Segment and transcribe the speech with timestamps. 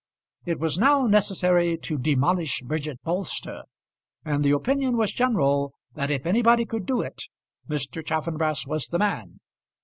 [0.47, 3.65] It was now necessary to demolish Bridget Bolster,
[4.25, 7.19] and the opinion was general that if anybody could do it
[7.69, 8.03] Mr.
[8.03, 9.39] Chaffanbrass was the man.